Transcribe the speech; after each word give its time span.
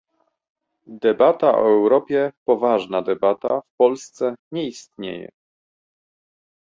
Debata 0.93 1.57
o 1.59 1.67
Europie, 1.69 2.31
poważna 2.47 3.01
debata, 3.01 3.61
w 3.61 3.75
Polsce 3.77 4.35
nie 4.51 4.67
istnieje 4.67 5.29